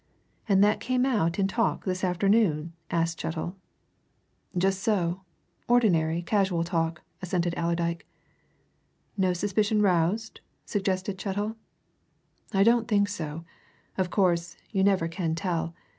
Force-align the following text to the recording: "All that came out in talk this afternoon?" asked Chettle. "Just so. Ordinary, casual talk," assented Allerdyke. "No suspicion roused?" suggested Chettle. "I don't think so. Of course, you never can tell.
"All 0.49 0.55
that 0.55 0.79
came 0.79 1.05
out 1.05 1.37
in 1.37 1.47
talk 1.47 1.85
this 1.85 2.03
afternoon?" 2.03 2.73
asked 2.89 3.19
Chettle. 3.21 3.55
"Just 4.57 4.79
so. 4.81 5.21
Ordinary, 5.67 6.23
casual 6.23 6.63
talk," 6.63 7.03
assented 7.21 7.53
Allerdyke. 7.55 8.07
"No 9.15 9.33
suspicion 9.33 9.79
roused?" 9.79 10.41
suggested 10.65 11.19
Chettle. 11.21 11.55
"I 12.51 12.63
don't 12.63 12.87
think 12.87 13.09
so. 13.09 13.45
Of 13.95 14.09
course, 14.09 14.57
you 14.71 14.83
never 14.83 15.07
can 15.07 15.35
tell. 15.35 15.75